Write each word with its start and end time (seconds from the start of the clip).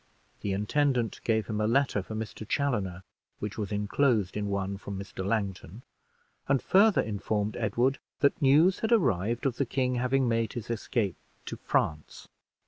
The 0.39 0.51
intendant 0.53 1.19
gave 1.23 1.45
him 1.45 1.61
a 1.61 1.67
letter 1.67 2.01
for 2.01 2.15
Mr. 2.15 2.43
Chaloner, 2.49 3.03
which 3.37 3.55
was 3.59 3.71
inclosed 3.71 4.35
in 4.35 4.47
one 4.49 4.77
from 4.79 4.97
Mr. 4.97 5.23
Langton; 5.23 5.83
and 6.47 6.59
further 6.59 7.01
informed 7.03 7.55
Edward 7.55 7.99
that 8.21 8.41
news 8.41 8.79
had 8.79 8.91
arrived 8.91 9.45
of 9.45 9.57
the 9.57 9.65
king 9.67 9.93
having 9.97 10.27
made 10.27 10.53
his 10.53 10.71
escape 10.71 11.17
to 11.45 11.55
France. 11.55 12.27